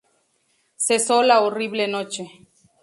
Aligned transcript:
Cesó 0.77 1.21
la 1.21 1.41
horrible 1.41 1.87
noche! 1.87 2.47